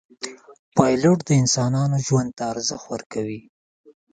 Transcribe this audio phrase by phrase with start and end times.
[0.75, 3.41] پیلوټ د انسانانو ژوند ته ارزښت ورکوي.